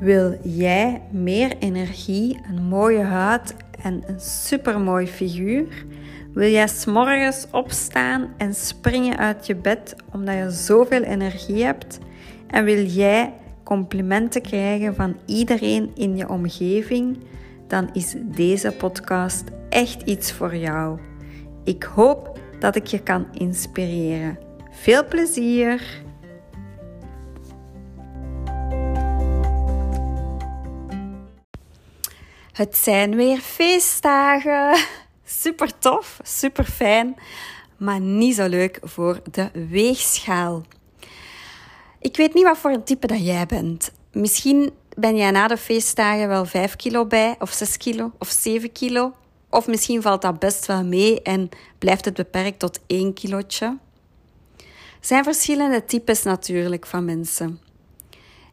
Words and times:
Wil 0.00 0.38
jij 0.42 1.02
meer 1.10 1.56
energie, 1.58 2.40
een 2.48 2.62
mooie 2.62 3.02
huid 3.02 3.54
en 3.82 4.02
een 4.06 4.20
supermooi 4.20 5.06
figuur? 5.06 5.84
Wil 6.32 6.50
jij 6.50 6.68
s'morgens 6.68 7.46
opstaan 7.50 8.34
en 8.36 8.54
springen 8.54 9.18
uit 9.18 9.46
je 9.46 9.54
bed 9.54 9.96
omdat 10.12 10.34
je 10.34 10.50
zoveel 10.50 11.02
energie 11.02 11.64
hebt? 11.64 11.98
En 12.46 12.64
wil 12.64 12.84
jij 12.84 13.32
complimenten 13.64 14.42
krijgen 14.42 14.94
van 14.94 15.16
iedereen 15.26 15.90
in 15.94 16.16
je 16.16 16.28
omgeving? 16.28 17.18
Dan 17.66 17.90
is 17.92 18.14
deze 18.18 18.72
podcast 18.72 19.44
echt 19.68 20.02
iets 20.02 20.32
voor 20.32 20.56
jou. 20.56 20.98
Ik 21.64 21.82
hoop 21.82 22.38
dat 22.58 22.76
ik 22.76 22.86
je 22.86 23.02
kan 23.02 23.26
inspireren. 23.32 24.38
Veel 24.70 25.06
plezier! 25.08 26.08
Het 32.60 32.76
zijn 32.76 33.16
weer 33.16 33.38
feestdagen. 33.40 34.78
Super 35.24 35.78
tof, 35.78 36.20
super 36.22 36.64
fijn, 36.64 37.16
maar 37.76 38.00
niet 38.00 38.34
zo 38.34 38.48
leuk 38.48 38.78
voor 38.82 39.20
de 39.30 39.50
weegschaal. 39.68 40.62
Ik 41.98 42.16
weet 42.16 42.34
niet 42.34 42.44
wat 42.44 42.58
voor 42.58 42.70
een 42.70 42.84
type 42.84 43.06
dat 43.06 43.24
jij 43.24 43.46
bent. 43.46 43.92
Misschien 44.12 44.72
ben 44.96 45.16
jij 45.16 45.30
na 45.30 45.46
de 45.46 45.56
feestdagen 45.56 46.28
wel 46.28 46.44
5 46.44 46.76
kilo 46.76 47.06
bij, 47.06 47.36
of 47.38 47.52
6 47.52 47.76
kilo, 47.76 48.12
of 48.18 48.28
7 48.28 48.72
kilo. 48.72 49.12
Of 49.50 49.66
misschien 49.66 50.02
valt 50.02 50.22
dat 50.22 50.38
best 50.38 50.66
wel 50.66 50.84
mee 50.84 51.22
en 51.22 51.48
blijft 51.78 52.04
het 52.04 52.14
beperkt 52.14 52.58
tot 52.58 52.80
1 52.86 53.14
kilootje. 53.14 53.78
Er 54.56 55.06
zijn 55.06 55.24
verschillende 55.24 55.84
types 55.84 56.22
natuurlijk 56.22 56.86
van 56.86 57.04
mensen. 57.04 57.60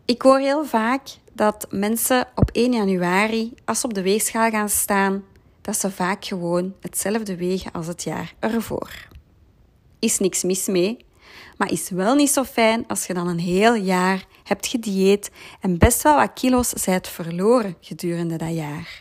Ik 0.06 0.22
hoor 0.22 0.40
heel 0.40 0.66
vaak 0.66 1.02
dat 1.38 1.68
mensen 1.70 2.28
op 2.36 2.50
1 2.52 2.74
januari, 2.74 3.54
als 3.66 3.80
ze 3.80 3.86
op 3.86 3.94
de 3.94 4.02
weegschaal 4.02 4.50
gaan 4.50 4.70
staan, 4.70 5.24
dat 5.62 5.78
ze 5.78 5.92
vaak 5.92 6.26
gewoon 6.26 6.74
hetzelfde 6.82 7.36
wegen 7.36 7.72
als 7.72 7.88
het 7.88 8.04
jaar 8.04 8.34
ervoor. 8.40 9.08
Is 10.00 10.20
niks 10.20 10.44
mis 10.44 10.66
mee, 10.66 10.98
maar 11.58 11.72
is 11.72 11.90
wel 11.90 12.16
niet 12.16 12.30
zo 12.30 12.44
fijn 12.44 12.88
als 12.88 13.08
je 13.08 13.14
dan 13.14 13.28
een 13.28 13.40
heel 13.40 13.74
jaar 13.74 14.26
hebt 14.44 14.68
gedieet 14.68 15.32
en 15.62 15.78
best 15.78 16.02
wel 16.04 16.16
wat 16.16 16.34
kilo's 16.34 16.70
zijt 16.70 17.08
verloren 17.08 17.78
gedurende 17.82 18.36
dat 18.36 18.54
jaar. 18.54 19.00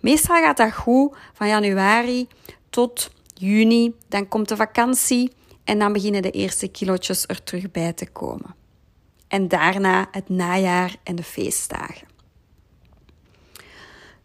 Meestal 0.00 0.42
gaat 0.42 0.56
dat 0.56 0.74
goed 0.74 1.16
van 1.32 1.48
januari 1.48 2.28
tot 2.70 3.10
juni, 3.34 3.94
dan 4.08 4.28
komt 4.28 4.48
de 4.48 4.56
vakantie 4.56 5.32
en 5.64 5.78
dan 5.78 5.92
beginnen 5.92 6.22
de 6.22 6.30
eerste 6.30 6.68
kilootjes 6.68 7.24
er 7.26 7.42
terug 7.42 7.70
bij 7.70 7.92
te 7.92 8.10
komen 8.10 8.57
en 9.28 9.48
daarna 9.48 10.08
het 10.10 10.28
najaar 10.28 10.96
en 11.02 11.16
de 11.16 11.22
feestdagen. 11.22 12.06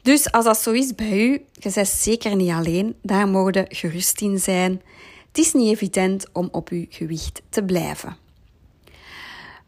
Dus 0.02 0.32
als 0.32 0.46
dat 0.46 0.62
zo 0.62 0.72
is 0.72 0.96
bij 0.96 1.28
u, 1.28 1.46
je 1.54 1.72
bent 1.74 1.88
zeker 1.88 2.36
niet 2.36 2.52
alleen, 2.52 2.96
daar 3.02 3.28
mogen 3.28 3.66
gerust 3.70 4.22
in 4.22 4.40
zijn. 4.40 4.82
Het 5.28 5.38
is 5.38 5.54
niet 5.54 5.72
evident 5.72 6.26
om 6.32 6.50
op 6.52 6.70
uw 6.70 6.86
gewicht 6.90 7.42
te 7.50 7.64
blijven. 7.64 8.18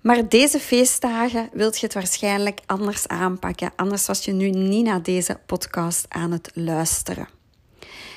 Maar 0.01 0.29
deze 0.29 0.59
feestdagen 0.59 1.49
wilt 1.53 1.79
je 1.79 1.85
het 1.85 1.93
waarschijnlijk 1.93 2.59
anders 2.65 3.07
aanpakken, 3.07 3.71
anders 3.75 4.05
was 4.05 4.25
je 4.25 4.31
nu 4.31 4.49
niet 4.49 4.85
naar 4.85 5.01
deze 5.01 5.39
podcast 5.45 6.05
aan 6.09 6.31
het 6.31 6.51
luisteren. 6.53 7.27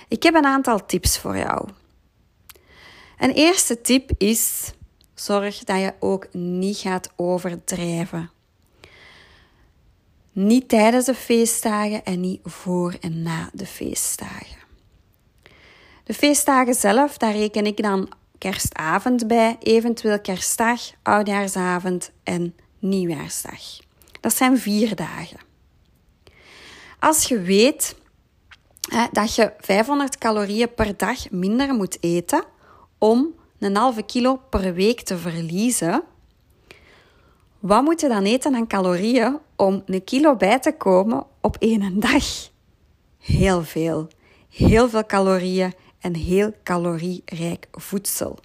Ik 0.09 0.23
heb 0.23 0.35
een 0.35 0.45
aantal 0.45 0.87
tips 0.87 1.19
voor 1.19 1.37
jou. 1.37 1.69
Een 3.19 3.33
eerste 3.33 3.81
tip 3.81 4.11
is 4.17 4.73
Zorg 5.21 5.59
dat 5.65 5.81
je 5.81 5.95
ook 6.01 6.33
niet 6.33 6.77
gaat 6.77 7.13
overdrijven. 7.17 8.31
Niet 10.33 10.69
tijdens 10.69 11.05
de 11.05 11.15
feestdagen 11.15 12.05
en 12.05 12.21
niet 12.21 12.41
voor 12.45 12.95
en 13.01 13.23
na 13.23 13.51
de 13.53 13.67
feestdagen. 13.67 14.59
De 16.05 16.15
feestdagen 16.15 16.75
zelf, 16.75 17.17
daar 17.17 17.33
reken 17.33 17.67
ik 17.67 17.83
dan 17.83 18.13
kerstavond 18.39 19.27
bij, 19.27 19.57
eventueel 19.61 20.21
kerstdag, 20.21 20.81
oudjaarsavond 21.03 22.11
en 22.23 22.55
nieuwjaarsdag. 22.79 23.61
Dat 24.21 24.35
zijn 24.35 24.59
vier 24.59 24.97
dagen. 24.97 25.41
Als 26.99 27.25
je 27.25 27.41
weet 27.41 27.97
dat 29.13 29.35
je 29.35 29.53
500 29.59 30.19
calorieën 30.19 30.75
per 30.75 30.97
dag 30.97 31.31
minder 31.31 31.75
moet 31.75 31.99
eten 32.01 32.45
om 32.99 33.38
een 33.59 33.77
halve 33.77 34.03
kilo 34.03 34.41
per 34.51 34.75
week 34.75 35.01
te 35.01 35.19
verliezen, 35.19 36.03
wat 37.59 37.83
moet 37.83 38.01
je 38.01 38.09
dan 38.09 38.25
eten 38.25 38.55
aan 38.55 38.67
calorieën 38.67 39.39
om 39.57 39.83
een 39.87 40.05
kilo 40.05 40.37
bij 40.37 40.59
te 40.59 40.73
komen 40.73 41.27
op 41.41 41.57
één 41.59 42.01
dag? 42.01 42.25
Heel 43.19 43.65
veel. 43.65 44.09
Heel 44.49 44.89
veel 44.89 45.07
calorieën 45.07 45.75
en 46.01 46.15
heel 46.15 46.53
calorierijk 46.63 47.69
voedsel. 47.73 48.39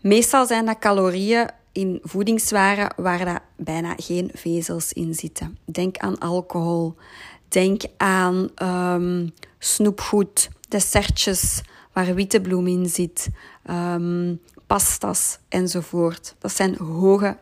Meestal 0.00 0.46
zijn 0.46 0.66
dat 0.66 0.78
calorieën 0.78 1.50
in 1.72 1.98
voedingswaren 2.02 2.92
waar 2.96 3.24
dat 3.24 3.40
bijna 3.56 3.94
geen 3.96 4.30
vezels 4.34 4.92
in 4.92 5.14
zitten. 5.14 5.58
Denk 5.64 5.96
aan 5.96 6.18
alcohol, 6.18 6.94
denk 7.48 7.82
aan 7.96 8.48
um, 8.62 9.32
snoepgoed, 9.58 10.48
dessertjes, 10.68 11.62
waar 11.98 12.14
witte 12.14 12.40
bloem 12.40 12.66
in 12.66 12.88
zit, 12.88 13.28
um, 13.70 14.40
pastas 14.66 15.38
enzovoort. 15.48 16.34
Dat 16.38 16.52
zijn, 16.52 16.76
hoge 16.76 17.36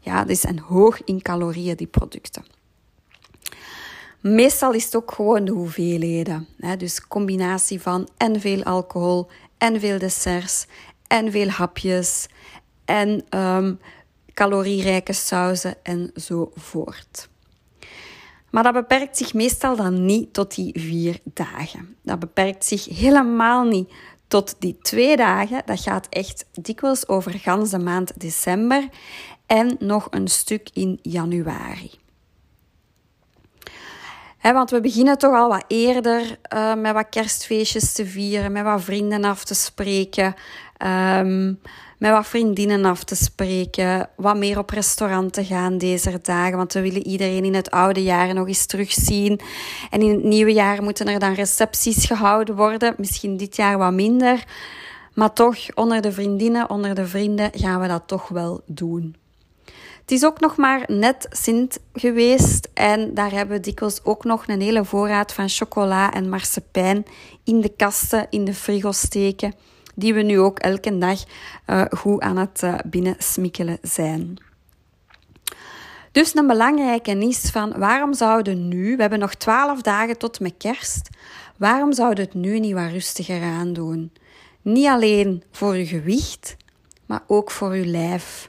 ja, 0.00 0.24
die 0.24 0.36
zijn 0.36 0.58
hoog 0.58 1.04
in 1.04 1.22
calorieën, 1.22 1.76
die 1.76 1.86
producten. 1.86 2.44
Meestal 4.20 4.72
is 4.72 4.84
het 4.84 4.96
ook 4.96 5.12
gewoon 5.12 5.44
de 5.44 5.52
hoeveelheden. 5.52 6.48
Hè? 6.58 6.76
Dus 6.76 7.06
combinatie 7.06 7.80
van 7.80 8.08
en 8.16 8.40
veel 8.40 8.62
alcohol, 8.62 9.28
en 9.58 9.80
veel 9.80 9.98
desserts, 9.98 10.66
en 11.06 11.30
veel 11.30 11.48
hapjes, 11.48 12.26
en 12.84 13.24
um, 13.38 13.78
calorierijke 14.34 15.12
sauzen 15.12 15.74
enzovoort. 15.82 17.28
Maar 18.52 18.62
dat 18.62 18.72
beperkt 18.72 19.16
zich 19.16 19.34
meestal 19.34 19.76
dan 19.76 20.04
niet 20.04 20.32
tot 20.34 20.54
die 20.54 20.72
vier 20.80 21.20
dagen. 21.24 21.96
Dat 22.02 22.18
beperkt 22.18 22.64
zich 22.64 22.84
helemaal 22.84 23.64
niet 23.64 23.92
tot 24.28 24.56
die 24.58 24.78
twee 24.82 25.16
dagen. 25.16 25.62
Dat 25.64 25.80
gaat 25.80 26.06
echt 26.08 26.44
dikwijls 26.52 27.08
over 27.08 27.32
ganse 27.38 27.78
maand 27.78 28.20
december 28.20 28.88
en 29.46 29.76
nog 29.78 30.06
een 30.10 30.28
stuk 30.28 30.68
in 30.72 30.98
januari. 31.02 31.90
want 34.42 34.70
we 34.70 34.80
beginnen 34.80 35.18
toch 35.18 35.34
al 35.34 35.48
wat 35.48 35.64
eerder 35.68 36.38
uh, 36.54 36.74
met 36.74 36.92
wat 36.92 37.08
kerstfeestjes 37.08 37.92
te 37.92 38.06
vieren, 38.06 38.52
met 38.52 38.64
wat 38.64 38.82
vrienden 38.82 39.24
af 39.24 39.44
te 39.44 39.54
spreken. 39.54 40.34
Um, 41.18 41.60
met 42.02 42.10
wat 42.10 42.26
vriendinnen 42.26 42.84
af 42.84 43.04
te 43.04 43.14
spreken, 43.14 44.08
wat 44.16 44.36
meer 44.36 44.58
op 44.58 44.70
restaurant 44.70 45.32
te 45.32 45.44
gaan 45.44 45.78
deze 45.78 46.18
dagen, 46.22 46.56
want 46.56 46.72
we 46.72 46.80
willen 46.80 47.06
iedereen 47.06 47.44
in 47.44 47.54
het 47.54 47.70
oude 47.70 48.02
jaar 48.02 48.34
nog 48.34 48.46
eens 48.46 48.66
terugzien. 48.66 49.40
En 49.90 50.00
in 50.00 50.10
het 50.10 50.24
nieuwe 50.24 50.52
jaar 50.52 50.82
moeten 50.82 51.08
er 51.08 51.18
dan 51.18 51.34
recepties 51.34 52.06
gehouden 52.06 52.56
worden, 52.56 52.94
misschien 52.98 53.36
dit 53.36 53.56
jaar 53.56 53.78
wat 53.78 53.92
minder. 53.92 54.44
Maar 55.14 55.32
toch, 55.32 55.74
onder 55.74 56.00
de 56.00 56.12
vriendinnen, 56.12 56.70
onder 56.70 56.94
de 56.94 57.06
vrienden, 57.06 57.50
gaan 57.52 57.80
we 57.80 57.88
dat 57.88 58.02
toch 58.06 58.28
wel 58.28 58.60
doen. 58.66 59.16
Het 60.00 60.10
is 60.10 60.24
ook 60.24 60.40
nog 60.40 60.56
maar 60.56 60.84
net 60.86 61.26
Sint 61.30 61.78
geweest 61.92 62.68
en 62.74 63.14
daar 63.14 63.30
hebben 63.30 63.56
we 63.56 63.62
dikwijls 63.62 64.04
ook 64.04 64.24
nog 64.24 64.46
een 64.46 64.60
hele 64.60 64.84
voorraad 64.84 65.32
van 65.32 65.48
chocola 65.48 66.12
en 66.12 66.28
marsepein 66.28 67.04
in 67.44 67.60
de 67.60 67.72
kasten, 67.76 68.26
in 68.30 68.44
de 68.44 68.54
frigo 68.54 68.92
steken 68.92 69.54
die 69.94 70.14
we 70.14 70.22
nu 70.22 70.40
ook 70.40 70.58
elke 70.58 70.98
dag 70.98 71.24
uh, 71.66 71.84
goed 71.90 72.20
aan 72.20 72.36
het 72.36 72.62
uh, 72.62 72.74
binnensmikkelen 72.86 73.78
zijn. 73.82 74.38
Dus 76.12 76.34
een 76.34 76.46
belangrijke 76.46 77.18
is 77.18 77.50
van 77.50 77.78
waarom 77.78 78.14
zouden 78.14 78.68
nu, 78.68 78.94
we 78.96 79.00
hebben 79.00 79.18
nog 79.18 79.34
twaalf 79.34 79.82
dagen 79.82 80.18
tot 80.18 80.40
met 80.40 80.54
kerst, 80.58 81.08
waarom 81.56 81.92
zouden 81.92 82.24
het 82.24 82.34
nu 82.34 82.60
niet 82.60 82.74
wat 82.74 82.90
rustiger 82.90 83.42
aan 83.42 83.72
doen? 83.72 84.12
Niet 84.62 84.86
alleen 84.86 85.42
voor 85.50 85.76
je 85.76 85.86
gewicht, 85.86 86.56
maar 87.06 87.22
ook 87.26 87.50
voor 87.50 87.76
je 87.76 87.86
lijf. 87.86 88.46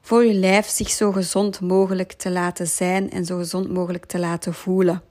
Voor 0.00 0.24
je 0.24 0.34
lijf 0.34 0.66
zich 0.66 0.90
zo 0.90 1.12
gezond 1.12 1.60
mogelijk 1.60 2.12
te 2.12 2.30
laten 2.30 2.66
zijn 2.66 3.10
en 3.10 3.24
zo 3.24 3.36
gezond 3.36 3.68
mogelijk 3.70 4.04
te 4.04 4.18
laten 4.18 4.54
voelen. 4.54 5.02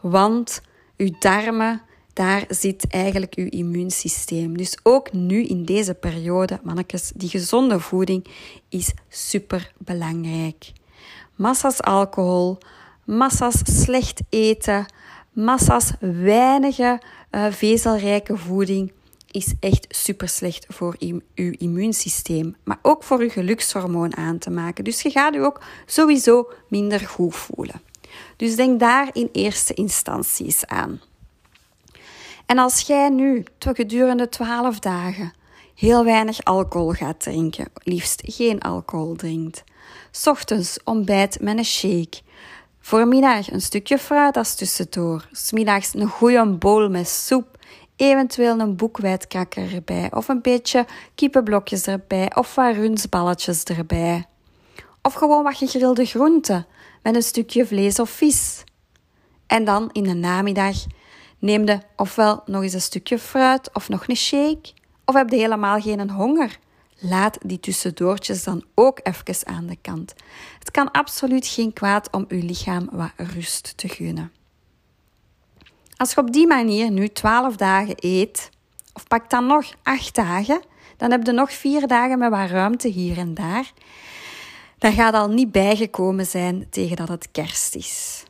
Want 0.00 0.60
uw 0.96 1.10
darmen 1.18 1.82
daar 2.14 2.44
zit 2.48 2.86
eigenlijk 2.88 3.34
uw 3.34 3.46
immuunsysteem. 3.48 4.56
Dus 4.56 4.78
ook 4.82 5.12
nu 5.12 5.44
in 5.44 5.64
deze 5.64 5.94
periode, 5.94 6.60
mannetjes, 6.62 7.12
die 7.14 7.28
gezonde 7.28 7.80
voeding 7.80 8.26
is 8.68 8.92
super 9.08 9.72
belangrijk. 9.78 10.72
Massa's 11.34 11.80
alcohol, 11.80 12.58
massa's 13.04 13.82
slecht 13.82 14.20
eten, 14.28 14.86
massa's 15.32 15.92
weinige 16.00 17.00
uh, 17.30 17.46
vezelrijke 17.50 18.36
voeding 18.36 18.92
is 19.30 19.54
echt 19.60 19.86
super 19.88 20.28
slecht 20.28 20.66
voor 20.68 20.96
uw 21.34 21.52
immuunsysteem, 21.58 22.56
maar 22.64 22.78
ook 22.82 23.02
voor 23.02 23.18
uw 23.18 23.30
gelukshormoon 23.30 24.16
aan 24.16 24.38
te 24.38 24.50
maken. 24.50 24.84
Dus 24.84 25.02
je 25.02 25.10
gaat 25.10 25.34
u 25.34 25.44
ook 25.44 25.60
sowieso 25.86 26.52
minder 26.68 27.00
goed 27.00 27.36
voelen. 27.36 27.82
Dus 28.36 28.56
denk 28.56 28.80
daar 28.80 29.10
in 29.12 29.28
eerste 29.32 29.74
instanties 29.74 30.66
aan. 30.66 31.00
En 32.54 32.60
als 32.60 32.80
jij 32.80 33.08
nu 33.08 33.44
gedurende 33.58 34.28
12 34.28 34.78
dagen 34.78 35.32
heel 35.74 36.04
weinig 36.04 36.44
alcohol 36.44 36.92
gaat 36.92 37.20
drinken, 37.20 37.68
liefst 37.74 38.22
geen 38.24 38.60
alcohol 38.60 39.14
drinkt, 39.14 39.64
ochtends 40.24 40.78
ontbijt 40.84 41.40
met 41.40 41.58
een 41.58 41.64
shake, 41.64 42.20
voormiddag 42.80 43.50
een 43.50 43.60
stukje 43.60 43.98
fruit 43.98 44.36
als 44.36 44.54
tussendoor, 44.54 45.28
smiddags 45.32 45.94
een 45.94 46.08
goede 46.08 46.46
bowl 46.46 46.88
met 46.88 47.08
soep, 47.08 47.58
eventueel 47.96 48.58
een 48.60 48.76
boekwijdkakker 48.76 49.74
erbij 49.74 50.12
of 50.12 50.28
een 50.28 50.42
beetje 50.42 50.86
kippenblokjes 51.14 51.86
erbij 51.86 52.36
of 52.36 52.54
wat 52.54 52.74
runsballetjes 52.74 53.62
erbij. 53.62 54.26
Of 55.02 55.14
gewoon 55.14 55.42
wat 55.42 55.56
gegrilde 55.56 56.04
groenten 56.04 56.66
met 57.02 57.14
een 57.14 57.22
stukje 57.22 57.66
vlees 57.66 57.98
of 57.98 58.10
vis. 58.10 58.64
En 59.46 59.64
dan 59.64 59.90
in 59.92 60.02
de 60.02 60.14
namiddag 60.14 60.76
neem 61.38 61.66
je 61.66 61.80
ofwel 61.96 62.42
nog 62.46 62.62
eens 62.62 62.72
een 62.72 62.80
stukje 62.80 63.18
fruit 63.18 63.70
of 63.72 63.88
nog 63.88 64.08
een 64.08 64.16
shake, 64.16 64.72
of 65.04 65.14
heb 65.14 65.30
je 65.30 65.36
helemaal 65.36 65.80
geen 65.80 66.10
honger. 66.10 66.58
Laat 66.98 67.38
die 67.42 67.60
tussendoortjes 67.60 68.44
dan 68.44 68.64
ook 68.74 69.00
even 69.02 69.46
aan 69.46 69.66
de 69.66 69.76
kant. 69.80 70.14
Het 70.58 70.70
kan 70.70 70.90
absoluut 70.90 71.46
geen 71.46 71.72
kwaad 71.72 72.10
om 72.10 72.24
uw 72.28 72.40
lichaam 72.40 72.88
wat 72.92 73.12
rust 73.16 73.76
te 73.76 73.88
gunnen. 73.88 74.32
Als 75.96 76.12
je 76.12 76.20
op 76.20 76.32
die 76.32 76.46
manier 76.46 76.90
nu 76.90 77.08
12 77.08 77.56
dagen 77.56 77.94
eet, 77.96 78.50
of 78.92 79.06
pak 79.06 79.30
dan 79.30 79.46
nog 79.46 79.64
8 79.82 80.14
dagen, 80.14 80.62
dan 80.96 81.10
heb 81.10 81.26
je 81.26 81.32
nog 81.32 81.52
4 81.52 81.86
dagen 81.86 82.18
met 82.18 82.30
wat 82.30 82.50
ruimte 82.50 82.88
hier 82.88 83.18
en 83.18 83.34
daar. 83.34 83.72
Dan 84.78 84.92
gaat 84.92 85.14
al 85.14 85.28
niet 85.28 85.52
bijgekomen 85.52 86.26
zijn 86.26 86.66
tegen 86.70 86.96
dat 86.96 87.08
het 87.08 87.30
kerst 87.30 87.74
is. 87.74 88.24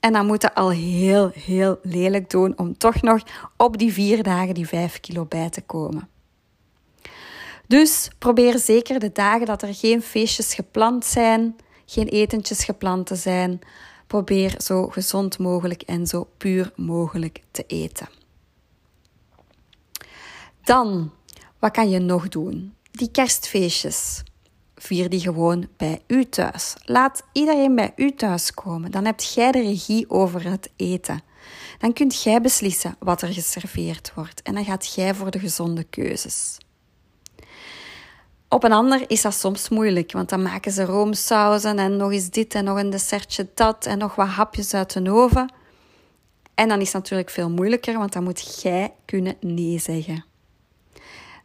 En 0.00 0.12
dan 0.12 0.26
moet 0.26 0.42
je 0.42 0.54
al 0.54 0.70
heel, 0.70 1.30
heel 1.34 1.78
lelijk 1.82 2.30
doen 2.30 2.58
om 2.58 2.78
toch 2.78 3.02
nog 3.02 3.22
op 3.56 3.78
die 3.78 3.92
vier 3.92 4.22
dagen 4.22 4.54
die 4.54 4.68
5 4.68 5.00
kilo 5.00 5.24
bij 5.24 5.50
te 5.50 5.60
komen. 5.60 6.08
Dus 7.66 8.10
probeer 8.18 8.58
zeker 8.58 8.98
de 8.98 9.12
dagen 9.12 9.46
dat 9.46 9.62
er 9.62 9.74
geen 9.74 10.02
feestjes 10.02 10.54
gepland 10.54 11.04
zijn, 11.04 11.56
geen 11.86 12.06
etentjes 12.08 12.64
gepland 12.64 13.06
te 13.06 13.14
zijn, 13.14 13.60
probeer 14.06 14.54
zo 14.58 14.86
gezond 14.86 15.38
mogelijk 15.38 15.82
en 15.82 16.06
zo 16.06 16.28
puur 16.36 16.72
mogelijk 16.76 17.42
te 17.50 17.64
eten. 17.66 18.08
Dan, 20.62 21.12
wat 21.58 21.70
kan 21.70 21.90
je 21.90 21.98
nog 21.98 22.28
doen? 22.28 22.74
Die 22.90 23.10
kerstfeestjes. 23.10 24.22
Vier 24.78 25.08
die 25.08 25.20
gewoon 25.20 25.68
bij 25.76 26.02
u 26.06 26.24
thuis. 26.24 26.74
Laat 26.84 27.22
iedereen 27.32 27.74
bij 27.74 27.92
u 27.96 28.14
thuis 28.14 28.54
komen. 28.54 28.90
Dan 28.90 29.04
hebt 29.04 29.34
jij 29.34 29.52
de 29.52 29.60
regie 29.60 30.10
over 30.10 30.50
het 30.50 30.70
eten. 30.76 31.22
Dan 31.78 31.92
kunt 31.92 32.22
jij 32.22 32.40
beslissen 32.40 32.96
wat 32.98 33.22
er 33.22 33.32
geserveerd 33.32 34.12
wordt. 34.14 34.42
En 34.42 34.54
dan 34.54 34.64
gaat 34.64 34.94
jij 34.94 35.14
voor 35.14 35.30
de 35.30 35.38
gezonde 35.38 35.84
keuzes. 35.84 36.58
Op 38.48 38.64
een 38.64 38.72
ander 38.72 39.10
is 39.10 39.22
dat 39.22 39.34
soms 39.34 39.68
moeilijk, 39.68 40.12
want 40.12 40.28
dan 40.28 40.42
maken 40.42 40.72
ze 40.72 40.84
roomsauzen 40.84 41.78
en 41.78 41.96
nog 41.96 42.12
eens 42.12 42.30
dit 42.30 42.54
en 42.54 42.64
nog 42.64 42.78
een 42.78 42.90
dessertje 42.90 43.48
dat 43.54 43.86
en 43.86 43.98
nog 43.98 44.14
wat 44.14 44.28
hapjes 44.28 44.74
uit 44.74 45.04
de 45.04 45.10
oven. 45.10 45.52
En 46.54 46.68
dan 46.68 46.80
is 46.80 46.86
het 46.92 47.02
natuurlijk 47.02 47.30
veel 47.30 47.50
moeilijker, 47.50 47.98
want 47.98 48.12
dan 48.12 48.24
moet 48.24 48.62
jij 48.62 48.92
kunnen 49.04 49.36
nee 49.40 49.78
zeggen. 49.78 50.24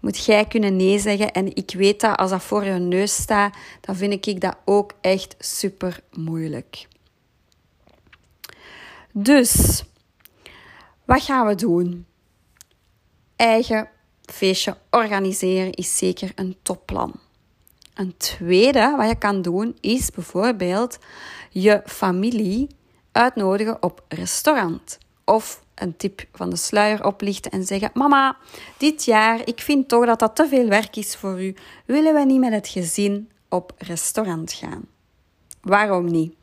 Moet 0.03 0.25
jij 0.25 0.45
kunnen 0.45 0.75
nee 0.75 0.99
zeggen. 0.99 1.31
En 1.31 1.55
ik 1.55 1.73
weet 1.73 2.01
dat 2.01 2.17
als 2.17 2.29
dat 2.29 2.43
voor 2.43 2.63
je 2.63 2.71
neus 2.71 3.15
staat, 3.15 3.55
dan 3.81 3.95
vind 3.95 4.27
ik 4.27 4.41
dat 4.41 4.57
ook 4.65 4.93
echt 5.01 5.35
super 5.39 5.99
moeilijk. 6.11 6.87
Dus, 9.11 9.83
wat 11.05 11.21
gaan 11.21 11.47
we 11.47 11.55
doen? 11.55 12.05
Eigen 13.35 13.89
feestje 14.21 14.77
organiseren 14.89 15.71
is 15.71 15.97
zeker 15.97 16.31
een 16.35 16.57
topplan. 16.61 17.13
Een 17.93 18.17
tweede 18.17 18.93
wat 18.97 19.07
je 19.07 19.15
kan 19.15 19.41
doen 19.41 19.77
is 19.81 20.11
bijvoorbeeld 20.11 20.97
je 21.49 21.81
familie 21.85 22.67
uitnodigen 23.11 23.83
op 23.83 24.03
restaurant. 24.07 24.97
Of 25.25 25.62
een 25.75 25.97
tip 25.97 26.25
van 26.33 26.49
de 26.49 26.55
sluier 26.55 27.05
oplichten 27.05 27.51
en 27.51 27.65
zeggen: 27.65 27.89
Mama, 27.93 28.37
dit 28.77 29.05
jaar, 29.05 29.41
ik 29.45 29.61
vind 29.61 29.87
toch 29.87 30.05
dat 30.05 30.19
dat 30.19 30.35
te 30.35 30.47
veel 30.47 30.67
werk 30.67 30.95
is 30.95 31.15
voor 31.15 31.43
u. 31.43 31.55
Willen 31.85 32.13
we 32.13 32.25
niet 32.25 32.39
met 32.39 32.53
het 32.53 32.67
gezin 32.67 33.29
op 33.49 33.73
restaurant 33.77 34.53
gaan? 34.53 34.85
Waarom 35.61 36.05
niet? 36.05 36.33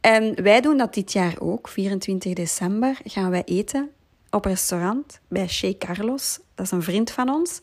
En 0.00 0.42
wij 0.42 0.60
doen 0.60 0.76
dat 0.76 0.94
dit 0.94 1.12
jaar 1.12 1.34
ook. 1.38 1.68
24 1.68 2.32
december 2.32 2.98
gaan 3.04 3.30
wij 3.30 3.42
eten 3.44 3.90
op 4.30 4.44
restaurant 4.44 5.20
bij 5.28 5.48
Chez 5.48 5.74
Carlos. 5.78 6.38
Dat 6.54 6.66
is 6.66 6.72
een 6.72 6.82
vriend 6.82 7.10
van 7.10 7.28
ons. 7.28 7.60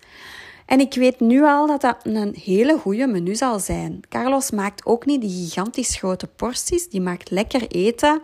En 0.66 0.80
ik 0.80 0.94
weet 0.94 1.20
nu 1.20 1.44
al 1.44 1.68
dat 1.68 1.82
dat 1.82 1.98
een 2.04 2.36
hele 2.44 2.78
goede 2.78 3.08
menu 3.08 3.36
zal 3.36 3.60
zijn. 3.60 4.00
Carlos 4.10 4.52
maakt 4.52 4.86
ook 4.86 5.06
niet 5.06 5.22
die 5.22 5.30
gigantisch 5.30 5.96
grote 5.96 6.28
porties. 6.28 6.90
Die 6.90 7.02
maakt 7.02 7.30
lekker 7.30 7.68
eten. 7.68 8.22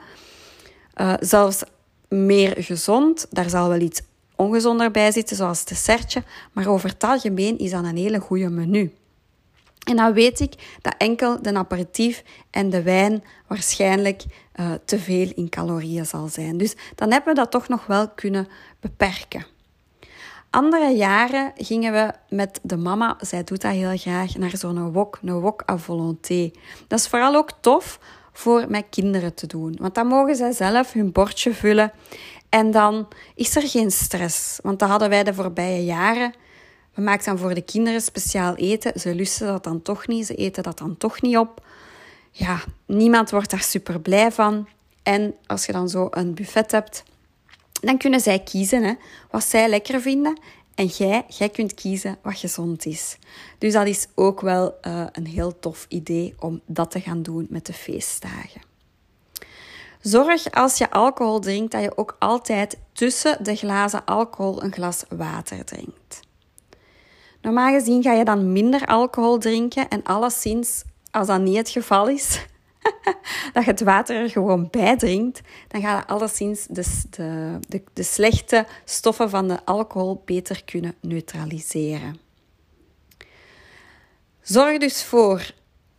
Uh, 0.96 1.14
zelfs 1.20 1.64
meer 2.10 2.56
gezond. 2.58 3.28
Daar 3.30 3.50
zal 3.50 3.70
wel 3.70 3.80
iets 3.80 4.02
ongezonder 4.36 4.92
bij 4.92 5.12
zitten, 5.12 5.36
zoals 5.36 5.60
het 5.60 5.68
dessertje. 5.68 6.24
Maar 6.52 6.68
over 6.68 6.90
het 6.90 7.04
algemeen 7.04 7.58
is 7.58 7.72
dat 7.72 7.84
een 7.84 7.98
hele 7.98 8.20
goede 8.20 8.50
menu. 8.50 8.94
En 9.86 9.96
dan 9.96 10.14
weet 10.14 10.40
ik 10.40 10.78
dat 10.82 10.96
enkel 10.98 11.42
de 11.42 11.54
aperitief 11.54 12.24
en 12.50 12.70
de 12.70 12.82
wijn 12.82 13.24
waarschijnlijk 13.48 14.24
uh, 14.56 14.72
te 14.86 15.00
veel 15.00 15.32
in 15.36 15.50
calorieën 15.50 16.06
zal 16.06 16.28
zijn. 16.28 16.58
Dus 16.58 16.76
dan 16.96 17.12
hebben 17.12 17.34
we 17.34 17.40
dat 17.40 17.52
toch 17.52 17.68
nog 17.68 17.86
wel 17.86 18.10
kunnen 18.10 18.48
beperken. 18.80 19.46
Andere 20.50 20.96
jaren 20.96 21.52
gingen 21.56 21.94
we 21.94 22.36
met 22.36 22.60
de 22.64 22.78
mama, 22.78 23.18
zij 23.20 23.44
doet 23.44 23.62
dat 23.62 23.72
heel 23.72 23.98
graag, 23.98 24.36
naar 24.36 24.58
zo'n 24.58 24.92
wok, 24.92 25.20
een 25.24 25.40
wok 25.40 25.64
à 25.70 25.78
volonté. 25.78 26.52
Dat 26.88 27.00
is 27.00 27.08
vooral 27.08 27.36
ook 27.36 27.52
tof 27.62 28.00
voor 28.38 28.66
met 28.70 28.86
kinderen 28.90 29.34
te 29.34 29.48
doen. 29.48 29.76
Want 29.80 29.96
dan 29.96 30.08
mogen 30.08 30.36
zij 30.36 30.52
zelf 30.52 30.94
hun 30.94 31.12
bordje 31.12 31.54
vullen 31.54 31.92
en 32.50 32.72
dan 32.72 33.08
is 33.36 33.56
er 33.56 33.68
geen 33.68 33.92
stress. 33.92 34.60
Want 34.64 34.80
dat 34.80 34.90
hadden 34.90 35.10
wij 35.10 35.24
de 35.24 35.34
voorbije 35.34 35.84
jaren. 35.84 36.34
We 36.94 37.02
maakten 37.02 37.32
dan 37.32 37.42
voor 37.42 37.54
de 37.54 37.62
kinderen 37.62 38.02
speciaal 38.02 38.56
eten. 38.56 39.00
Ze 39.00 39.16
lusten 39.16 39.48
dat 39.48 39.64
dan 39.64 39.82
toch 39.82 40.08
niet, 40.08 40.26
ze 40.26 40.36
eten 40.36 40.64
dat 40.64 40.78
dan 40.78 40.98
toch 40.98 41.22
niet 41.22 41.38
op. 41.38 41.66
Ja, 42.32 42.60
niemand 42.86 43.30
wordt 43.30 43.50
daar 43.50 43.62
super 43.62 44.00
blij 44.00 44.32
van. 44.32 44.68
En 45.04 45.36
als 45.46 45.66
je 45.66 45.72
dan 45.72 45.90
zo 45.90 46.08
een 46.12 46.34
buffet 46.34 46.72
hebt, 46.72 47.04
dan 47.72 47.98
kunnen 47.98 48.20
zij 48.20 48.40
kiezen 48.40 48.84
hè, 48.84 48.94
wat 49.32 49.44
zij 49.44 49.70
lekker 49.70 50.02
vinden. 50.02 50.40
En 50.76 50.86
jij, 50.86 51.26
jij 51.28 51.50
kunt 51.50 51.74
kiezen 51.74 52.18
wat 52.22 52.38
gezond 52.38 52.86
is. 52.86 53.18
Dus 53.58 53.74
dat 53.74 53.88
is 53.88 54.08
ook 54.16 54.42
wel 54.42 54.78
uh, 54.82 55.06
een 55.12 55.28
heel 55.28 55.60
tof 55.60 55.86
idee 55.90 56.34
om 56.40 56.62
dat 56.66 56.92
te 56.92 57.00
gaan 57.00 57.22
doen 57.22 57.48
met 57.50 57.66
de 57.66 57.74
feestdagen. 57.74 58.62
Zorg 60.02 60.52
als 60.52 60.78
je 60.78 60.92
alcohol 60.92 61.40
drinkt 61.40 61.72
dat 61.72 61.82
je 61.82 61.98
ook 61.98 62.16
altijd 62.20 62.78
tussen 62.94 63.44
de 63.44 63.56
glazen 63.56 64.06
alcohol 64.06 64.64
een 64.64 64.74
glas 64.74 65.04
water 65.10 65.66
drinkt. 65.66 66.20
Normaal 67.42 67.72
gezien 67.72 68.04
ga 68.04 68.14
je 68.14 68.26
dan 68.26 68.52
minder 68.52 68.86
alcohol 68.86 69.38
drinken 69.38 69.90
en 69.90 70.04
alleszins, 70.04 70.84
als 71.12 71.28
dat 71.28 71.42
niet 71.42 71.58
het 71.58 71.70
geval 71.70 72.08
is, 72.10 72.46
dat 73.54 73.64
je 73.64 73.72
het 73.72 73.82
water 73.82 74.16
er 74.16 74.30
gewoon 74.30 74.68
bij 74.72 74.98
drinkt, 74.98 75.42
dan 75.68 75.82
gaat 75.82 76.04
je 76.04 76.08
alleszins 76.14 76.66
de, 76.70 77.02
de, 77.10 77.60
de, 77.68 77.84
de 77.94 78.04
slechte 78.04 78.66
stoffen 78.86 79.30
van 79.30 79.48
de 79.48 79.66
alcohol 79.66 80.22
beter 80.26 80.64
kunnen 80.64 80.96
neutraliseren. 81.02 82.20
Zorg 84.42 84.78
dus 84.78 85.04
voor, 85.04 85.52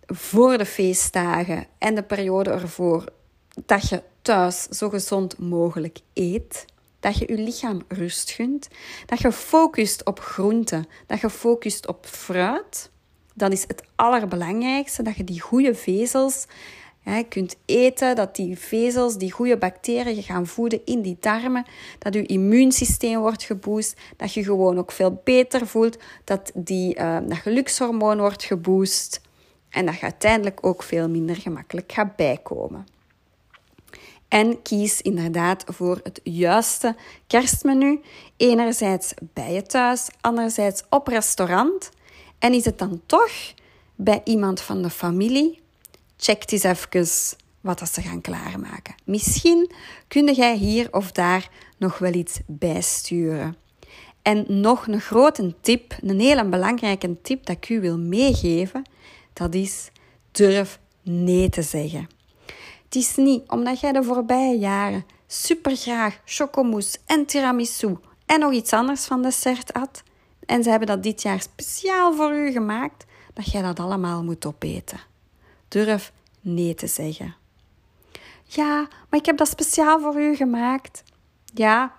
voor 0.07 0.59
de 0.59 0.66
feestdagen 0.66 1.66
en 1.78 1.95
de 1.95 2.02
periode 2.02 2.50
ervoor, 2.50 3.05
dat 3.64 3.88
je 3.88 4.02
thuis 4.23 4.62
zo 4.62 4.88
gezond 4.88 5.38
mogelijk 5.38 5.99
eet. 6.14 6.64
Dat 7.00 7.19
je 7.19 7.33
je 7.33 7.43
lichaam 7.43 7.83
rust 7.88 8.31
gunt. 8.31 8.69
Dat 9.07 9.21
je 9.21 9.33
focust 9.33 10.05
op 10.05 10.21
groenten. 10.21 10.87
Dat 11.07 11.21
je 11.21 11.31
focust 11.31 11.87
op 11.87 12.07
fruit. 12.07 12.90
Dat 13.37 13.52
is 13.52 13.64
het 13.66 13.83
allerbelangrijkste. 13.95 15.02
Dat 15.02 15.16
je 15.16 15.25
die 15.25 15.40
goede 15.40 15.75
vezels 15.75 16.47
hè, 17.00 17.23
kunt 17.23 17.57
eten. 17.64 18.16
Dat 18.16 18.37
die 18.37 18.59
vezels, 18.59 19.16
die 19.16 19.33
goede 19.33 19.57
bacteriën 19.57 20.23
gaan 20.23 20.47
voeden 20.47 20.81
in 20.85 21.02
die 21.02 21.16
darmen. 21.21 21.66
Dat 21.99 22.14
je 22.14 22.26
immuunsysteem 22.26 23.21
wordt 23.21 23.43
geboost. 23.43 24.00
Dat 24.16 24.33
je 24.33 24.45
gewoon 24.45 24.78
ook 24.78 24.93
veel 24.93 25.21
beter 25.25 25.66
voelt. 25.66 25.99
Dat 26.25 26.50
die, 26.55 26.99
uh, 26.99 27.19
dat 27.26 27.38
gelukshormoon 27.38 28.19
wordt 28.19 28.45
geboost. 28.45 29.21
En 29.71 29.87
dat 29.87 29.95
je 29.95 30.02
uiteindelijk 30.02 30.66
ook 30.66 30.83
veel 30.83 31.09
minder 31.09 31.37
gemakkelijk 31.37 31.93
gaat 31.93 32.16
bijkomen. 32.16 32.87
En 34.28 34.62
kies 34.62 35.00
inderdaad 35.02 35.64
voor 35.66 36.00
het 36.02 36.21
juiste 36.23 36.97
kerstmenu. 37.26 38.00
Enerzijds 38.37 39.14
bij 39.21 39.52
je 39.52 39.62
thuis, 39.62 40.09
anderzijds 40.21 40.83
op 40.90 41.07
restaurant. 41.07 41.90
En 42.47 42.55
is 42.55 42.65
het 42.65 42.79
dan 42.79 43.00
toch 43.07 43.33
bij 43.95 44.21
iemand 44.25 44.61
van 44.61 44.83
de 44.83 44.91
familie? 44.91 45.62
Check 46.17 46.50
eens 46.50 46.62
even 46.62 47.07
wat 47.61 47.88
ze 47.88 48.03
gaan 48.03 48.21
klaarmaken. 48.21 48.95
Misschien 49.05 49.71
kun 50.09 50.33
jij 50.33 50.57
hier 50.57 50.93
of 50.93 51.12
daar 51.12 51.50
nog 51.79 51.99
wel 51.99 52.12
iets 52.12 52.41
bijsturen. 52.47 53.57
En 54.23 54.45
nog 54.49 54.87
een 54.87 55.00
grote 55.00 55.55
tip, 55.61 55.97
een 56.00 56.21
hele 56.21 56.45
belangrijke 56.45 57.21
tip 57.23 57.47
dat 57.47 57.57
ik 57.57 57.69
u 57.69 57.81
wil 57.81 57.99
meegeven, 57.99 58.83
dat 59.33 59.55
is 59.55 59.91
durf 60.31 60.79
nee 61.03 61.49
te 61.49 61.62
zeggen. 61.62 62.09
Het 62.85 62.95
is 62.95 63.17
niet 63.17 63.49
omdat 63.49 63.81
jij 63.81 63.93
de 63.93 64.03
voorbije 64.03 64.59
jaren 64.59 65.07
supergraag 65.26 66.21
chocomousse 66.25 66.99
en 67.07 67.26
tiramisu 67.26 67.97
en 68.26 68.41
nog 68.41 68.53
iets 68.53 68.73
anders 68.73 69.05
van 69.05 69.23
dessert 69.23 69.71
had, 69.73 70.03
en 70.47 70.62
ze 70.62 70.71
hebben 70.71 70.88
dat 70.88 71.03
dit 71.03 71.23
jaar 71.23 71.41
speciaal 71.41 72.15
voor 72.15 72.33
u 72.33 72.53
gemaakt, 72.53 73.05
dat 73.35 73.50
jij 73.50 73.62
dat 73.62 73.81
allemaal 73.81 74.25
moet 74.25 74.47
opeten. 74.47 74.99
Durf 75.69 76.12
nee 76.41 76.75
te 76.75 76.87
zeggen. 76.87 77.35
Ja, 78.45 78.88
maar 79.09 79.21
ik 79.21 79.26
heb 79.26 79.37
dat 79.37 79.49
speciaal 79.49 80.00
voor 80.00 80.21
u 80.21 80.37
gemaakt. 80.37 81.03
Ja, 81.55 81.95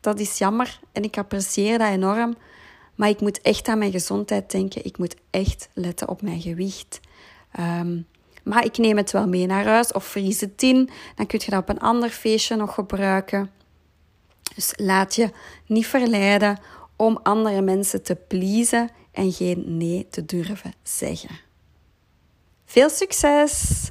dat 0.00 0.20
is 0.20 0.38
jammer 0.38 0.80
en 0.92 1.02
ik 1.02 1.18
apprecieer 1.18 1.78
dat 1.78 1.88
enorm. 1.88 2.36
Maar 2.94 3.08
ik 3.08 3.20
moet 3.20 3.40
echt 3.40 3.68
aan 3.68 3.78
mijn 3.78 3.90
gezondheid 3.90 4.50
denken. 4.50 4.84
Ik 4.84 4.98
moet 4.98 5.16
echt 5.30 5.68
letten 5.72 6.08
op 6.08 6.22
mijn 6.22 6.40
gewicht. 6.40 7.00
Ehm, 7.52 8.00
maar 8.42 8.64
ik 8.64 8.78
neem 8.78 8.96
het 8.96 9.10
wel 9.10 9.28
mee 9.28 9.46
naar 9.46 9.64
huis 9.64 9.92
of 9.92 10.04
vries 10.04 10.40
het 10.40 10.62
in. 10.62 10.90
Dan 11.14 11.26
kun 11.26 11.40
je 11.44 11.50
dat 11.50 11.60
op 11.60 11.68
een 11.68 11.80
ander 11.80 12.10
feestje 12.10 12.56
nog 12.56 12.74
gebruiken. 12.74 13.50
Dus 14.54 14.72
laat 14.76 15.14
je 15.14 15.30
niet 15.66 15.86
verleiden 15.86 16.58
om 16.96 17.18
andere 17.22 17.60
mensen 17.60 18.02
te 18.02 18.14
pleasen 18.14 18.90
en 19.12 19.32
geen 19.32 19.76
nee 19.76 20.06
te 20.10 20.24
durven 20.24 20.74
zeggen. 20.82 21.40
Veel 22.64 22.90
succes! 22.90 23.90